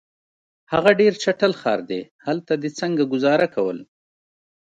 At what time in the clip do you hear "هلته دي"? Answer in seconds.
2.25-2.69